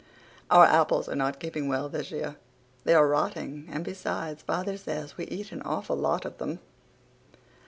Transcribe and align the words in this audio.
Our 0.49 0.65
apples 0.65 1.07
are 1.09 1.15
not 1.15 1.39
keeping 1.39 1.67
well 1.67 1.87
this 1.87 2.09
year. 2.09 2.37
They 2.85 2.95
are 2.95 3.07
rotting; 3.07 3.67
and 3.69 3.85
besides 3.85 4.41
father 4.41 4.75
says 4.75 5.15
we 5.15 5.25
eat 5.27 5.51
an 5.51 5.61
awful 5.61 5.95
lot 5.95 6.25
of 6.25 6.39
them. 6.39 6.57